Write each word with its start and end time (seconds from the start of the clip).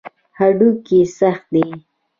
هډوکي 0.39 0.99
سخت 1.17 1.43
دي. 1.53 1.67